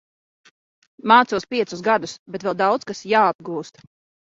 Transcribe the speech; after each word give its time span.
Mācos 1.11 1.45
piecus 1.51 1.85
gadus, 1.89 2.17
bet 2.39 2.49
vēl 2.49 2.59
daudz 2.65 2.91
kas 2.93 3.05
jāapgūst. 3.15 3.83